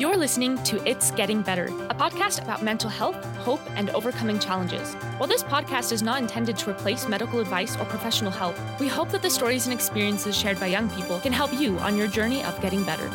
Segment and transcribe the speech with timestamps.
[0.00, 4.94] You're listening to It's Getting Better, a podcast about mental health, hope, and overcoming challenges.
[5.18, 9.10] While this podcast is not intended to replace medical advice or professional help, we hope
[9.10, 12.42] that the stories and experiences shared by young people can help you on your journey
[12.44, 13.10] of getting better.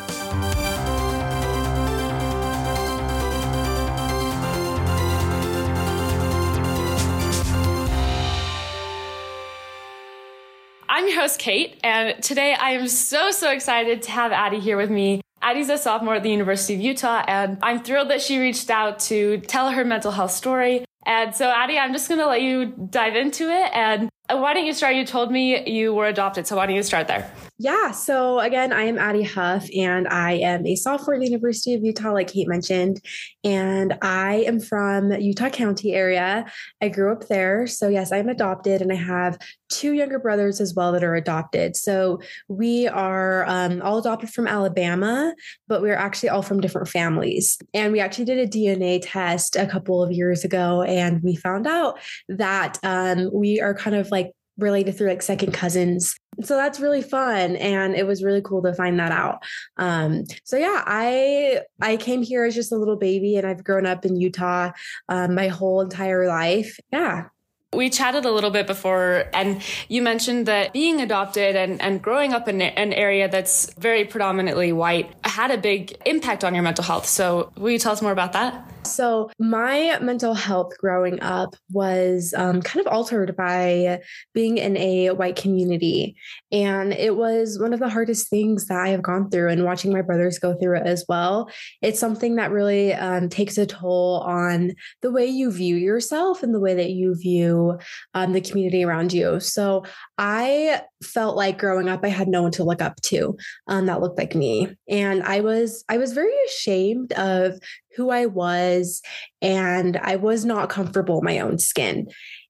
[10.88, 14.76] I'm your host, Kate, and today I am so, so excited to have Addie here
[14.76, 15.20] with me.
[15.46, 18.98] Addie's a sophomore at the University of Utah, and I'm thrilled that she reached out
[19.10, 20.84] to tell her mental health story.
[21.06, 23.70] And so, Addie, I'm just going to let you dive into it.
[23.72, 24.94] And why don't you start?
[24.96, 27.30] You told me you were adopted, so why don't you start there?
[27.58, 27.90] Yeah.
[27.92, 31.82] So again, I am Addie Huff, and I am a sophomore at the University of
[31.82, 33.00] Utah, like Kate mentioned.
[33.44, 36.44] And I am from Utah County area.
[36.82, 37.66] I grew up there.
[37.66, 41.76] So yes, I'm adopted, and I have two younger brothers as well that are adopted.
[41.76, 45.34] So we are um, all adopted from Alabama,
[45.66, 47.58] but we're actually all from different families.
[47.74, 51.66] And we actually did a DNA test a couple of years ago, and we found
[51.66, 54.15] out that um, we are kind of like
[54.58, 58.74] related through like second cousins so that's really fun and it was really cool to
[58.74, 59.42] find that out
[59.78, 63.86] um, so yeah i i came here as just a little baby and i've grown
[63.86, 64.70] up in utah
[65.08, 67.24] um, my whole entire life yeah
[67.72, 72.32] we chatted a little bit before, and you mentioned that being adopted and, and growing
[72.32, 76.84] up in an area that's very predominantly white had a big impact on your mental
[76.84, 77.06] health.
[77.06, 78.72] So, will you tell us more about that?
[78.86, 84.00] So, my mental health growing up was um, kind of altered by
[84.34, 86.16] being in a white community.
[86.52, 89.92] And it was one of the hardest things that I have gone through, and watching
[89.92, 91.50] my brothers go through it as well.
[91.82, 96.54] It's something that really um, takes a toll on the way you view yourself and
[96.54, 97.78] the way that you view
[98.14, 99.40] um, the community around you.
[99.40, 99.84] So,
[100.18, 103.36] I felt like growing up, I had no one to look up to
[103.68, 104.68] um, that looked like me.
[104.88, 107.58] And I was, I was very ashamed of
[107.96, 109.02] who I was,
[109.40, 112.08] and I was not comfortable in my own skin.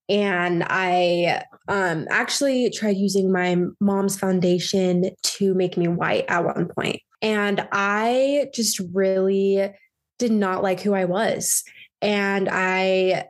[0.09, 6.69] And I um, actually tried using my mom's foundation to make me white at one
[6.69, 7.01] point.
[7.23, 9.71] And I just really
[10.19, 11.65] did not like who I was.
[12.01, 13.27] And I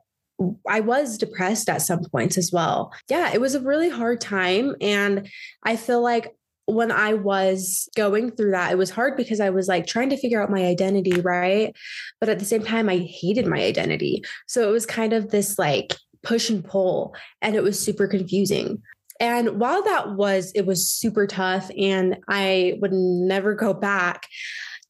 [0.69, 2.93] I was depressed at some points as well.
[3.09, 4.75] Yeah, it was a really hard time.
[4.83, 5.31] And
[5.62, 6.35] I feel like
[6.66, 10.16] when I was going through that, it was hard because I was like trying to
[10.16, 11.75] figure out my identity, right?
[12.21, 14.22] But at the same time, I hated my identity.
[14.47, 18.82] So it was kind of this like push and pull, and it was super confusing.
[19.21, 24.27] And while that was, it was super tough, and I would never go back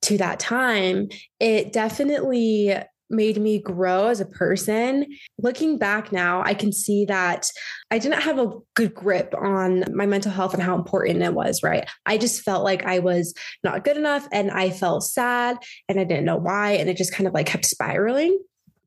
[0.02, 1.08] to that time,
[1.38, 2.74] it definitely
[3.10, 5.06] made me grow as a person.
[5.38, 7.50] Looking back now, I can see that
[7.90, 11.62] I didn't have a good grip on my mental health and how important it was,
[11.62, 11.88] right?
[12.04, 15.58] I just felt like I was not good enough and I felt sad
[15.88, 16.72] and I didn't know why.
[16.72, 18.38] And it just kind of like kept spiraling.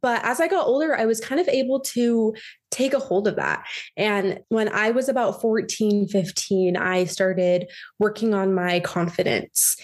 [0.01, 2.33] But as I got older, I was kind of able to
[2.71, 3.65] take a hold of that.
[3.97, 7.69] And when I was about 14, 15, I started
[7.99, 9.75] working on my confidence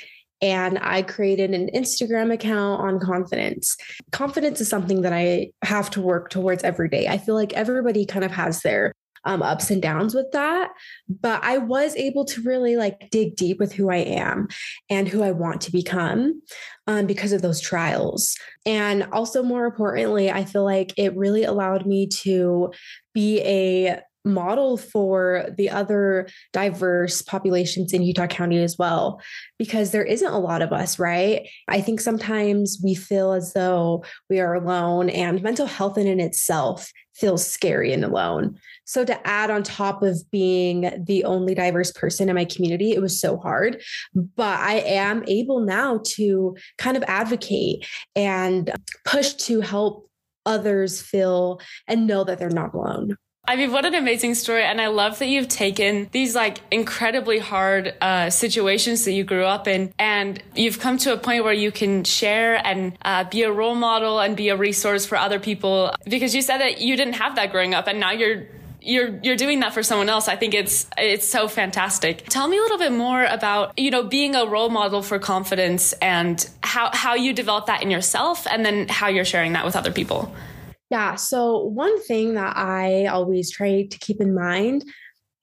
[0.42, 3.78] and I created an Instagram account on confidence.
[4.12, 7.08] Confidence is something that I have to work towards every day.
[7.08, 8.94] I feel like everybody kind of has their
[9.26, 10.72] um, ups and downs with that.
[11.10, 14.48] But I was able to really like dig deep with who I am
[14.90, 16.42] and who I want to become
[16.88, 18.36] um, because of those trials.
[18.66, 22.72] And also, more importantly, I feel like it really allowed me to
[23.14, 29.22] be a model for the other diverse populations in Utah County as well,
[29.58, 31.48] because there isn't a lot of us, right?
[31.68, 36.20] I think sometimes we feel as though we are alone, and mental health in, in
[36.20, 38.60] itself feels scary and alone.
[38.86, 43.02] So, to add on top of being the only diverse person in my community, it
[43.02, 43.82] was so hard.
[44.14, 48.72] But I am able now to kind of advocate and
[49.06, 50.10] push to help
[50.46, 53.18] others feel and know that they're not alone.
[53.48, 54.64] I mean, what an amazing story.
[54.64, 59.46] And I love that you've taken these like incredibly hard uh, situations that you grew
[59.46, 63.44] up in and you've come to a point where you can share and uh, be
[63.44, 66.98] a role model and be a resource for other people because you said that you
[66.98, 68.48] didn't have that growing up and now you're
[68.82, 70.28] you're you're doing that for someone else.
[70.28, 72.26] I think it's it's so fantastic.
[72.30, 75.94] Tell me a little bit more about you know being a role model for confidence
[75.94, 79.76] and how how you develop that in yourself and then how you're sharing that with
[79.76, 80.34] other people.
[80.90, 81.16] Yeah.
[81.16, 84.86] So, one thing that I always try to keep in mind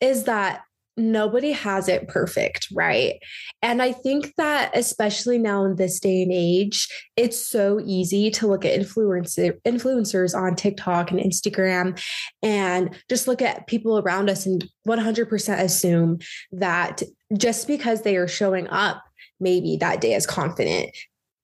[0.00, 0.62] is that
[0.96, 3.14] nobody has it perfect, right?
[3.62, 6.86] And I think that especially now in this day and age,
[7.16, 12.00] it's so easy to look at influencer influencers on TikTok and Instagram
[12.42, 16.18] and just look at people around us and 100% assume
[16.52, 17.02] that
[17.36, 19.02] just because they are showing up
[19.40, 20.94] maybe that day as confident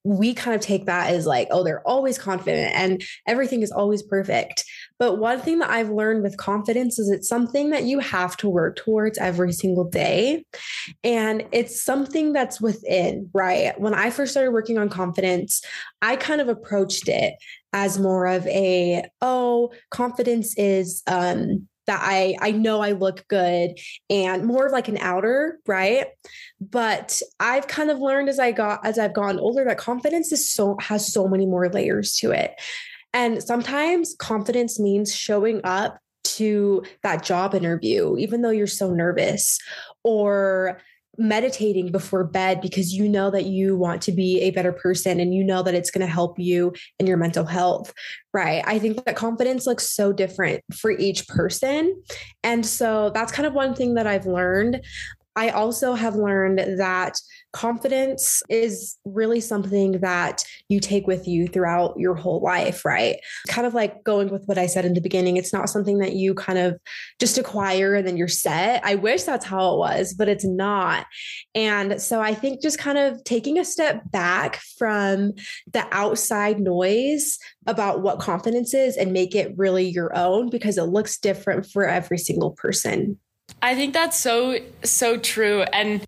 [0.08, 4.02] we kind of take that as like, oh, they're always confident and everything is always
[4.02, 4.64] perfect.
[4.98, 8.48] But one thing that I've learned with confidence is it's something that you have to
[8.48, 10.46] work towards every single day.
[11.04, 13.78] And it's something that's within, right?
[13.78, 15.62] When I first started working on confidence,
[16.00, 17.34] I kind of approached it
[17.74, 23.78] as more of a, oh, confidence is, um, that I I know I look good
[24.08, 26.06] and more of like an outer, right?
[26.60, 30.48] But I've kind of learned as I got as I've gotten older that confidence is
[30.48, 32.52] so has so many more layers to it.
[33.12, 39.58] And sometimes confidence means showing up to that job interview even though you're so nervous
[40.04, 40.78] or
[41.18, 45.34] meditating before bed because you know that you want to be a better person and
[45.34, 47.92] you know that it's going to help you in your mental health.
[48.32, 48.62] Right.
[48.66, 52.00] I think that confidence looks so different for each person.
[52.44, 54.80] And so that's kind of one thing that I've learned.
[55.38, 57.14] I also have learned that
[57.52, 63.20] confidence is really something that you take with you throughout your whole life, right?
[63.46, 66.14] Kind of like going with what I said in the beginning, it's not something that
[66.14, 66.76] you kind of
[67.20, 68.84] just acquire and then you're set.
[68.84, 71.06] I wish that's how it was, but it's not.
[71.54, 75.34] And so I think just kind of taking a step back from
[75.72, 80.82] the outside noise about what confidence is and make it really your own because it
[80.82, 83.20] looks different for every single person.
[83.62, 85.62] I think that's so so true.
[85.62, 86.02] And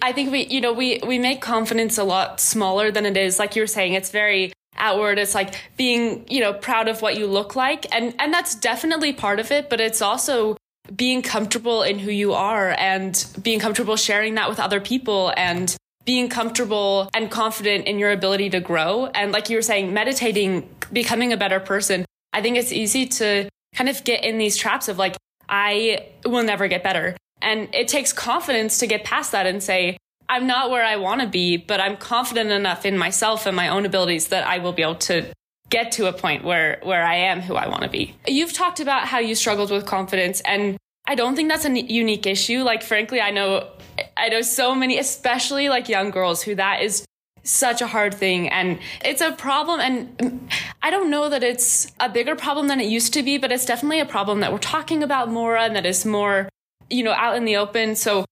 [0.00, 3.38] I think we you know we we make confidence a lot smaller than it is
[3.38, 5.18] like you were saying it's very outward.
[5.18, 7.92] It's like being you know proud of what you look like.
[7.94, 10.56] And and that's definitely part of it but it's also
[10.94, 15.74] being comfortable in who you are and being comfortable sharing that with other people and
[16.04, 19.06] being comfortable and confident in your ability to grow.
[19.06, 22.04] And like you were saying meditating becoming a better person.
[22.32, 25.16] I think it's easy to kind of get in these traps of like
[25.54, 27.16] I will never get better.
[27.40, 29.96] And it takes confidence to get past that and say,
[30.28, 33.68] I'm not where I want to be, but I'm confident enough in myself and my
[33.68, 35.32] own abilities that I will be able to
[35.70, 38.14] get to a point where where I am who I want to be.
[38.26, 42.26] You've talked about how you struggled with confidence and I don't think that's a unique
[42.26, 42.62] issue.
[42.62, 43.68] Like frankly, I know
[44.16, 47.04] I know so many especially like young girls who that is
[47.44, 50.48] such a hard thing and it's a problem and
[50.82, 53.66] I don't know that it's a bigger problem than it used to be but it's
[53.66, 56.48] definitely a problem that we're talking about more and that is more
[56.90, 57.96] you know out in the open.
[57.96, 58.24] So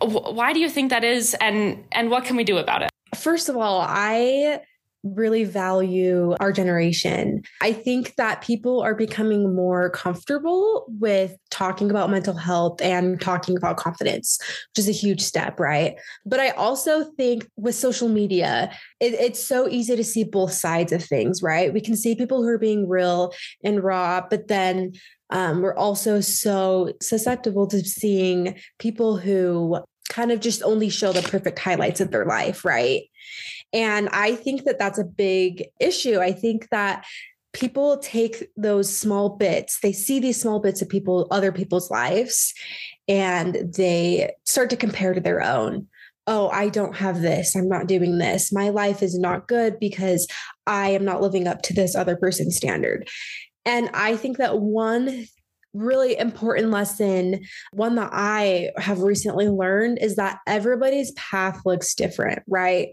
[0.00, 2.90] why do you think that is and and what can we do about it?
[3.14, 4.62] First of all I
[5.02, 7.42] really value our generation.
[7.60, 13.56] I think that people are becoming more comfortable with talking about mental health and talking
[13.56, 15.96] about confidence, which is a huge step, right?
[16.26, 18.70] But I also think with social media,
[19.00, 21.72] it, it's so easy to see both sides of things, right?
[21.72, 23.32] We can see people who are being real
[23.64, 24.92] and raw, but then
[25.30, 29.80] um, we're also so susceptible to seeing people who
[30.10, 33.04] kind of just only show the perfect highlights of their life, right?
[33.72, 36.18] And I think that that's a big issue.
[36.18, 37.06] I think that
[37.52, 42.52] people take those small bits, they see these small bits of people, other people's lives,
[43.08, 45.86] and they start to compare to their own.
[46.26, 47.56] Oh, I don't have this.
[47.56, 48.52] I'm not doing this.
[48.52, 50.28] My life is not good because
[50.66, 53.08] I am not living up to this other person's standard.
[53.64, 55.26] And I think that one
[55.74, 57.40] really important lesson,
[57.72, 62.88] one that I have recently learned is that everybody's path looks different, right?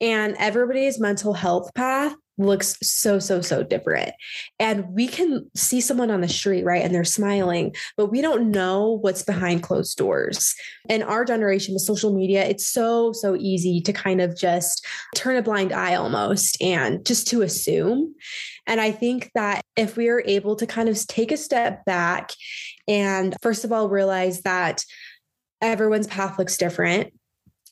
[0.00, 4.12] And everybody's mental health path looks so so so different.
[4.58, 8.50] And we can see someone on the street right and they're smiling but we don't
[8.50, 10.54] know what's behind closed doors.
[10.88, 15.36] In our generation with social media it's so so easy to kind of just turn
[15.36, 18.14] a blind eye almost and just to assume
[18.68, 22.30] and i think that if we are able to kind of take a step back
[22.86, 24.84] and first of all realize that
[25.60, 27.12] everyone's path looks different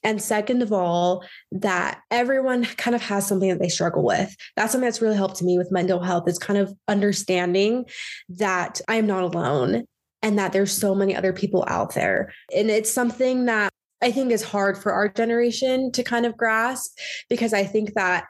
[0.07, 4.37] and second of all, that everyone kind of has something that they struggle with.
[4.55, 7.87] That's something that's really helped me with mental health is kind of understanding
[8.29, 9.85] that I am not alone
[10.23, 12.33] and that there's so many other people out there.
[12.55, 16.97] And it's something that I think is hard for our generation to kind of grasp
[17.29, 18.27] because I think that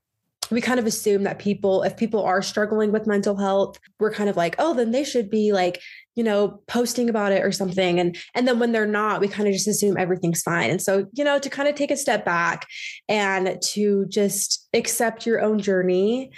[0.50, 4.30] we kind of assume that people if people are struggling with mental health we're kind
[4.30, 5.80] of like oh then they should be like
[6.16, 8.00] you know posting about it or something.
[8.00, 10.70] And and then when they're not we kind of just assume everything's fine.
[10.70, 12.66] And so you know to kind of take a step back
[13.08, 16.32] and to just accept your own journey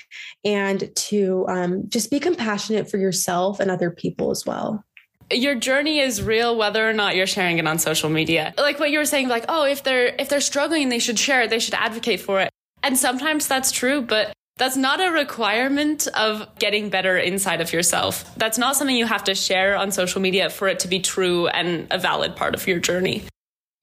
[0.45, 4.85] and to um, just be compassionate for yourself and other people as well.
[5.31, 8.55] Your journey is real whether or not you're sharing it on social media.
[8.57, 11.43] Like what you were saying like oh if they're if they're struggling they should share
[11.43, 11.51] it.
[11.51, 12.51] They should advocate for it
[12.83, 18.35] and sometimes that's true but that's not a requirement of getting better inside of yourself.
[18.37, 21.47] That's not something you have to share on social media for it to be true
[21.47, 23.23] and a valid part of your journey.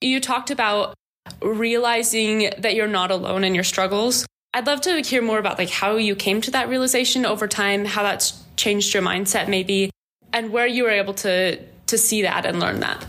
[0.02, 0.94] You talked about
[1.42, 4.25] realizing that you're not alone in your struggles.
[4.54, 7.86] I'd love to hear more about like how you came to that realization over time,
[7.86, 9.92] how that's changed your mindset maybe,
[10.34, 13.06] and where you were able to to see that and learn that.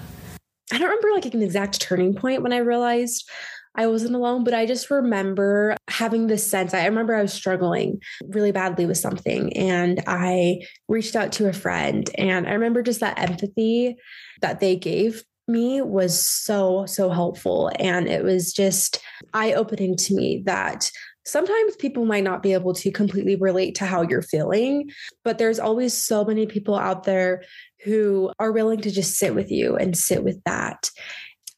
[0.72, 3.28] I don't remember like an exact turning point when I realized
[3.76, 6.72] I wasn't alone, but I just remember having this sense.
[6.74, 11.52] I remember I was struggling really badly with something and I reached out to a
[11.52, 13.96] friend and I remember just that empathy
[14.40, 17.70] that they gave me was so, so helpful.
[17.78, 19.00] And it was just
[19.32, 20.90] eye opening to me that
[21.24, 24.90] sometimes people might not be able to completely relate to how you're feeling,
[25.24, 27.42] but there's always so many people out there
[27.84, 30.90] who are willing to just sit with you and sit with that.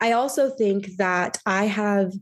[0.01, 2.13] I also think that I have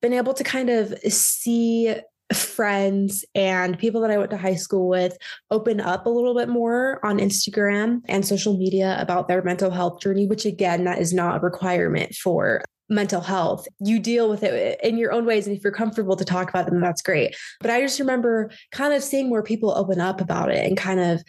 [0.00, 1.94] been able to kind of see
[2.34, 5.16] friends and people that I went to high school with
[5.50, 10.00] open up a little bit more on Instagram and social media about their mental health
[10.00, 13.66] journey, which again, that is not a requirement for mental health.
[13.80, 15.46] You deal with it in your own ways.
[15.46, 17.36] And if you're comfortable to talk about them, that's great.
[17.60, 21.00] But I just remember kind of seeing more people open up about it and kind
[21.00, 21.22] of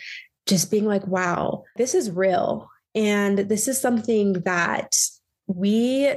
[0.45, 2.69] just being like, wow, this is real.
[2.95, 4.93] And this is something that
[5.47, 6.13] we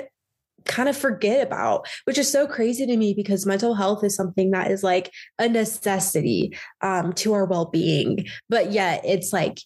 [0.64, 4.50] kind of forget about, which is so crazy to me because mental health is something
[4.50, 8.26] that is like a necessity um, to our well being.
[8.49, 9.59] But yet it's like,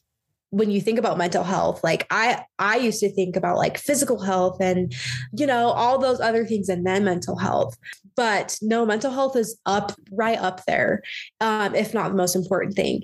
[0.51, 4.21] when you think about mental health like i i used to think about like physical
[4.21, 4.93] health and
[5.33, 7.79] you know all those other things and then mental health
[8.17, 11.03] but no mental health is up right up there
[11.41, 13.01] um, if not the most important thing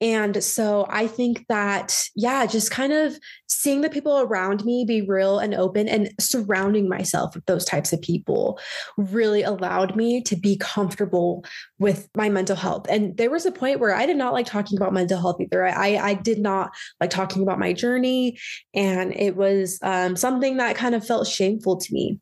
[0.00, 3.18] and so I think that, yeah, just kind of
[3.60, 7.92] seeing the people around me be real and open and surrounding myself with those types
[7.92, 8.58] of people
[8.96, 11.44] really allowed me to be comfortable
[11.78, 12.86] with my mental health.
[12.88, 15.66] And there was a point where I did not like talking about mental health either.
[15.66, 18.38] I, I did not like talking about my journey.
[18.72, 22.18] And it was um, something that kind of felt shameful to me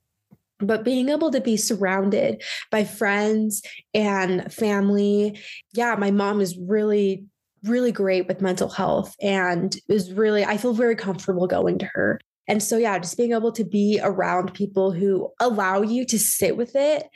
[0.61, 2.43] but being able to be surrounded
[2.73, 3.63] by friends
[3.95, 5.39] and family
[5.73, 7.25] yeah my mom is really
[7.65, 12.21] really great with mental health and is really, I feel very comfortable going to her.
[12.47, 16.57] And so, yeah, just being able to be around people who allow you to sit
[16.57, 17.07] with it,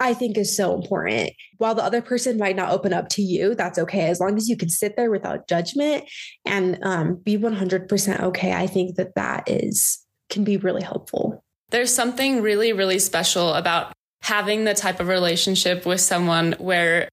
[0.00, 1.32] I think is so important.
[1.58, 4.06] While the other person might not open up to you, that's okay.
[4.06, 6.04] As long as you can sit there without judgment
[6.44, 11.44] and um, be 100% okay, I think that that is, can be really helpful.
[11.70, 17.08] There's something really, really special about having the type of relationship with someone where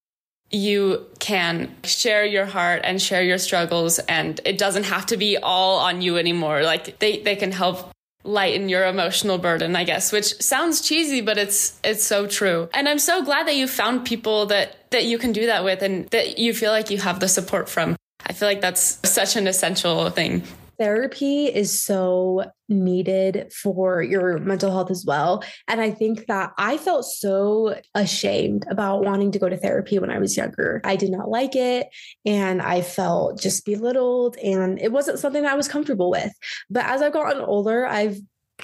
[0.52, 5.38] you can share your heart and share your struggles and it doesn't have to be
[5.38, 6.64] all on you anymore.
[6.64, 7.92] Like they they can help
[8.24, 12.70] lighten your emotional burden i guess which sounds cheesy but it's it's so true.
[12.74, 15.82] And i'm so glad that you found people that that you can do that with
[15.82, 17.96] and that you feel like you have the support from.
[18.24, 20.44] I feel like that's such an essential thing
[20.82, 25.44] therapy is so needed for your mental health as well.
[25.68, 30.10] And I think that I felt so ashamed about wanting to go to therapy when
[30.10, 30.82] I was younger.
[30.84, 31.88] I did not like it
[32.26, 36.32] and I felt just belittled and it wasn't something that I was comfortable with.
[36.68, 38.18] But as I've gotten older, I've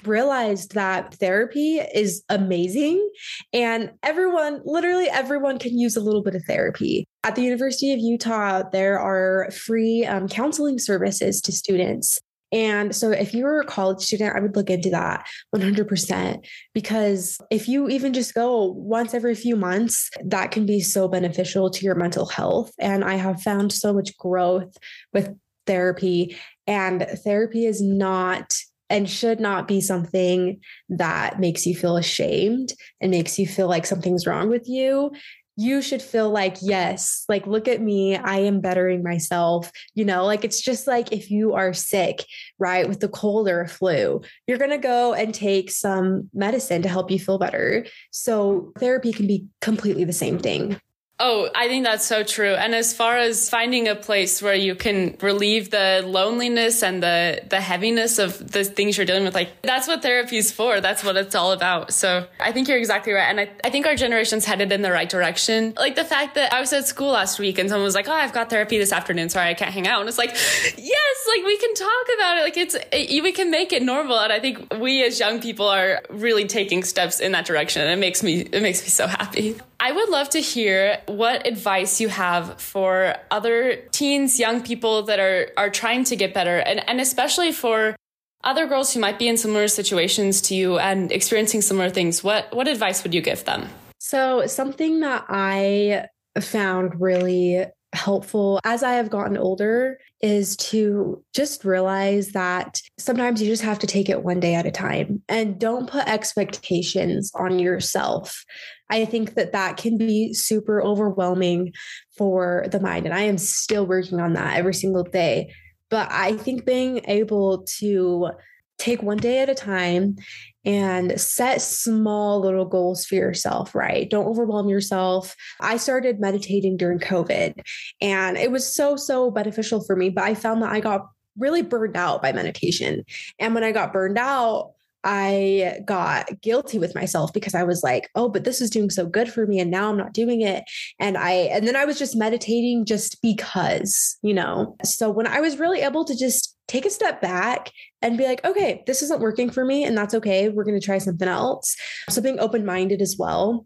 [0.06, 3.10] realized that therapy is amazing
[3.54, 7.06] and everyone, literally everyone can use a little bit of therapy.
[7.24, 12.20] At the University of Utah, there are free um, counseling services to students.
[12.52, 17.68] And so, if you're a college student, I would look into that 100% because if
[17.68, 21.96] you even just go once every few months, that can be so beneficial to your
[21.96, 22.72] mental health.
[22.80, 24.78] And I have found so much growth
[25.14, 25.36] with
[25.66, 26.38] therapy.
[26.66, 28.54] And therapy is not
[28.90, 33.86] and should not be something that makes you feel ashamed and makes you feel like
[33.86, 35.12] something's wrong with you.
[35.60, 38.16] You should feel like, yes, like, look at me.
[38.16, 39.72] I am bettering myself.
[39.96, 42.24] You know, like it's just like if you are sick,
[42.60, 46.84] right, with the cold or a flu, you're going to go and take some medicine
[46.84, 47.88] to help you feel better.
[48.12, 50.80] So, therapy can be completely the same thing.
[51.20, 52.54] Oh, I think that's so true.
[52.54, 57.42] And as far as finding a place where you can relieve the loneliness and the
[57.50, 60.80] the heaviness of the things you're dealing with, like that's what therapy's for.
[60.80, 61.92] That's what it's all about.
[61.92, 63.30] So I think you're exactly right.
[63.30, 65.74] And I, I think our generation's headed in the right direction.
[65.76, 68.14] Like the fact that I was at school last week and someone was like, Oh,
[68.14, 69.30] I've got therapy this afternoon.
[69.30, 70.02] Sorry, I can't hang out.
[70.02, 72.42] And it's like, yes, like we can talk about it.
[72.42, 74.20] Like it's, it, we can make it normal.
[74.20, 77.82] And I think we as young people are really taking steps in that direction.
[77.82, 79.56] And it makes me, it makes me so happy.
[79.80, 85.20] I would love to hear what advice you have for other teens, young people that
[85.20, 87.96] are are trying to get better and, and especially for
[88.44, 92.24] other girls who might be in similar situations to you and experiencing similar things.
[92.24, 93.68] What what advice would you give them?
[94.00, 96.08] So something that I
[96.40, 103.48] found really helpful as I have gotten older is to just realize that sometimes you
[103.48, 107.60] just have to take it one day at a time and don't put expectations on
[107.60, 108.44] yourself.
[108.90, 111.74] I think that that can be super overwhelming
[112.18, 113.06] for the mind.
[113.06, 115.54] And I am still working on that every single day.
[115.90, 118.32] But I think being able to
[118.78, 120.16] take one day at a time
[120.64, 124.10] and set small little goals for yourself, right?
[124.10, 125.36] Don't overwhelm yourself.
[125.60, 127.62] I started meditating during COVID
[128.02, 131.62] and it was so, so beneficial for me, but I found that I got really
[131.62, 133.04] burned out by meditation.
[133.40, 134.74] And when I got burned out,
[135.10, 139.06] I got guilty with myself because I was like, oh, but this is doing so
[139.06, 139.62] good for me.
[139.62, 140.66] And now I'm not doing it.
[141.00, 144.76] And I, and then I was just meditating just because, you know.
[144.84, 147.72] So when I was really able to just take a step back
[148.02, 149.86] and be like, okay, this isn't working for me.
[149.86, 150.50] And that's okay.
[150.50, 151.78] We're going to try something else.
[152.10, 153.66] So being open minded as well.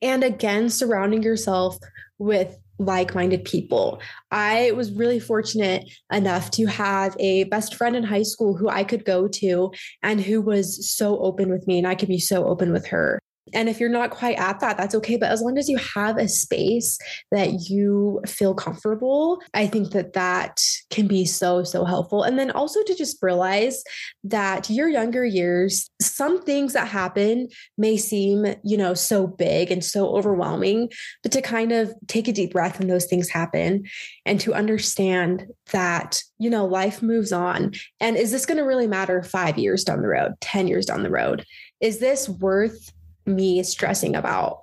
[0.00, 1.78] And again, surrounding yourself
[2.18, 4.00] with like minded people.
[4.30, 8.84] I was really fortunate enough to have a best friend in high school who I
[8.84, 9.70] could go to
[10.02, 13.20] and who was so open with me, and I could be so open with her.
[13.54, 15.16] And if you're not quite at that, that's okay.
[15.16, 16.98] But as long as you have a space
[17.30, 22.22] that you feel comfortable, I think that that can be so, so helpful.
[22.22, 23.82] And then also to just realize
[24.24, 29.84] that your younger years, some things that happen may seem, you know, so big and
[29.84, 30.90] so overwhelming,
[31.22, 33.84] but to kind of take a deep breath when those things happen
[34.24, 37.72] and to understand that, you know, life moves on.
[38.00, 41.02] And is this going to really matter five years down the road, 10 years down
[41.02, 41.44] the road?
[41.80, 42.92] Is this worth
[43.26, 44.62] me stressing about.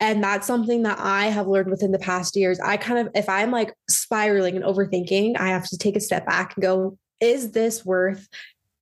[0.00, 2.58] And that's something that I have learned within the past years.
[2.58, 6.24] I kind of, if I'm like spiraling and overthinking, I have to take a step
[6.24, 8.26] back and go, is this worth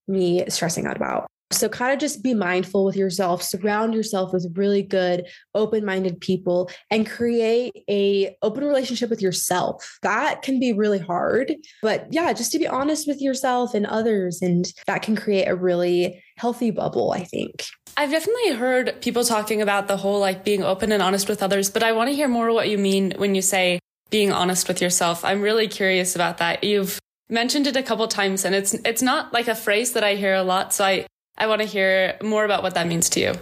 [0.07, 1.27] me stressing out about?
[1.51, 6.71] So kind of just be mindful with yourself, surround yourself with really good, open-minded people
[6.91, 9.99] and create a open relationship with yourself.
[10.03, 14.43] That can be really hard, but yeah, just to be honest with yourself and others
[14.43, 17.65] and that can create a really healthy bubble, I think.
[17.99, 21.69] I've definitely heard people talking about the whole like being open and honest with others,
[21.69, 24.81] but I want to hear more what you mean when you say being honest with
[24.81, 25.25] yourself.
[25.25, 26.63] I'm really curious about that.
[26.63, 30.15] You've mentioned it a couple times and it's it's not like a phrase that I
[30.15, 31.07] hear a lot, so I
[31.37, 33.35] I want to hear more about what that means to you.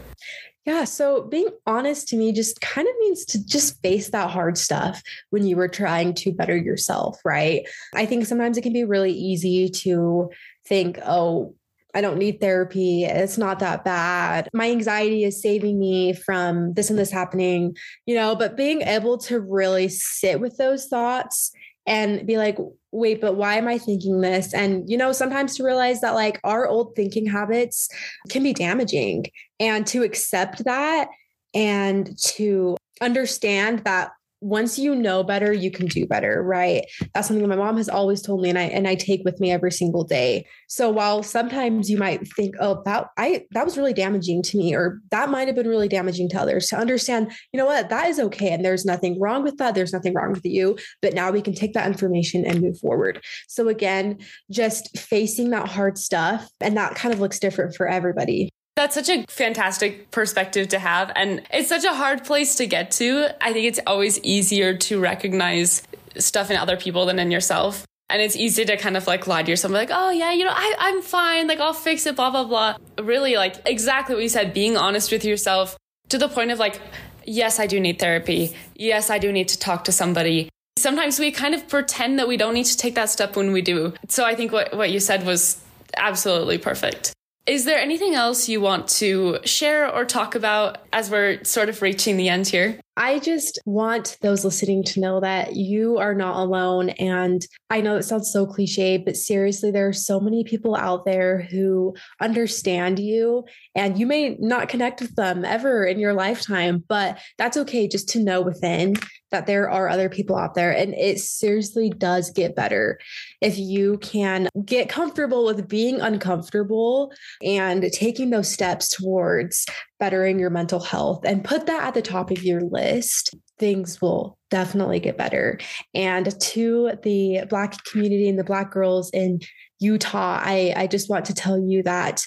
[0.64, 0.84] Yeah.
[0.84, 5.02] So being honest to me just kind of means to just face that hard stuff
[5.28, 7.68] when you were trying to better yourself, right?
[7.94, 10.30] I think sometimes it can be really easy to
[10.66, 11.54] think, oh,
[11.96, 13.04] I don't need therapy.
[13.04, 14.50] It's not that bad.
[14.52, 19.16] My anxiety is saving me from this and this happening, you know, but being able
[19.18, 21.52] to really sit with those thoughts
[21.86, 22.58] and be like,
[22.92, 24.52] wait, but why am I thinking this?
[24.52, 27.88] And, you know, sometimes to realize that like our old thinking habits
[28.28, 29.24] can be damaging
[29.58, 31.08] and to accept that
[31.54, 36.84] and to understand that once you know better you can do better right?
[37.14, 39.50] That's something my mom has always told me and i and i take with me
[39.50, 40.46] every single day.
[40.68, 44.74] So while sometimes you might think oh that i that was really damaging to me
[44.74, 47.88] or that might have been really damaging to others to understand you know what?
[47.88, 51.14] That is okay and there's nothing wrong with that there's nothing wrong with you but
[51.14, 53.22] now we can take that information and move forward.
[53.48, 54.18] So again
[54.50, 59.08] just facing that hard stuff and that kind of looks different for everybody that's such
[59.08, 61.10] a fantastic perspective to have.
[61.16, 63.28] And it's such a hard place to get to.
[63.40, 65.82] I think it's always easier to recognize
[66.18, 67.84] stuff in other people than in yourself.
[68.08, 70.52] And it's easy to kind of like lie to yourself, like, oh, yeah, you know,
[70.54, 71.48] I, I'm fine.
[71.48, 72.76] Like, I'll fix it, blah, blah, blah.
[73.02, 75.76] Really, like, exactly what you said, being honest with yourself
[76.10, 76.80] to the point of like,
[77.24, 78.54] yes, I do need therapy.
[78.76, 80.48] Yes, I do need to talk to somebody.
[80.78, 83.62] Sometimes we kind of pretend that we don't need to take that step when we
[83.62, 83.94] do.
[84.08, 85.60] So I think what, what you said was
[85.96, 87.15] absolutely perfect.
[87.46, 91.80] Is there anything else you want to share or talk about as we're sort of
[91.80, 92.80] reaching the end here?
[92.96, 96.90] I just want those listening to know that you are not alone.
[96.90, 101.04] And I know it sounds so cliche, but seriously, there are so many people out
[101.04, 103.44] there who understand you,
[103.76, 108.08] and you may not connect with them ever in your lifetime, but that's okay just
[108.10, 108.96] to know within
[109.30, 110.70] that there are other people out there.
[110.70, 112.98] And it seriously does get better
[113.40, 117.12] if you can get comfortable with being uncomfortable
[117.42, 119.66] and taking those steps towards
[119.98, 124.38] bettering your mental health and put that at the top of your list, things will
[124.50, 125.58] definitely get better.
[125.94, 129.40] And to the Black community and the Black girls in
[129.80, 132.24] Utah, I, I just want to tell you that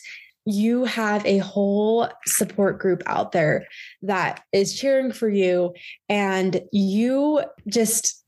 [0.49, 3.65] you have a whole support group out there
[4.01, 5.73] that is cheering for you
[6.07, 8.23] and you just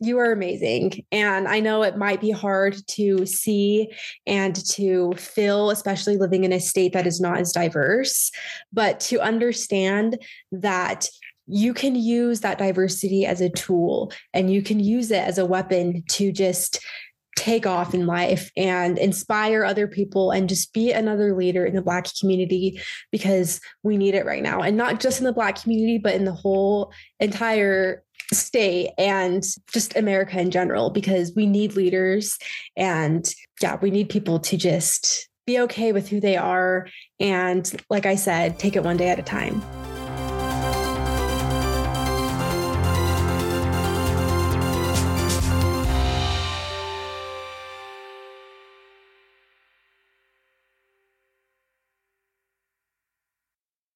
[0.00, 1.04] you are amazing.
[1.10, 3.92] And I know it might be hard to see
[4.26, 8.30] and to feel, especially living in a state that is not as diverse,
[8.72, 10.18] but to understand
[10.52, 11.08] that
[11.46, 15.44] you can use that diversity as a tool and you can use it as a
[15.44, 16.80] weapon to just
[17.36, 21.82] take off in life and inspire other people and just be another leader in the
[21.82, 24.60] Black community because we need it right now.
[24.60, 29.96] And not just in the Black community, but in the whole entire state and just
[29.96, 32.38] America in general, because we need leaders.
[32.76, 36.86] And yeah, we need people to just be okay with who they are.
[37.20, 39.62] And like I said, take it one day at a time.